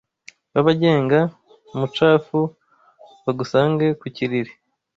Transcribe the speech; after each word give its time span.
B’ababenga-mucafu 0.51 2.39
Bagusange 3.23 3.85
ku 3.99 4.05
kiriri 4.15 4.51